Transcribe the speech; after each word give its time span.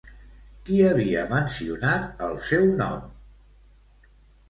Qui 0.69 0.79
havia 0.85 1.27
mencionat 1.35 2.25
el 2.31 2.43
seu 2.49 2.69
nom? 2.83 3.09